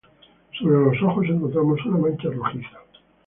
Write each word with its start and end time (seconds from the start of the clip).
Sobre 0.57 0.77
los 0.79 1.03
ojos 1.03 1.25
encontramos 1.27 1.79
una 1.85 1.99
mancha 1.99 2.29
rojiza. 2.31 2.79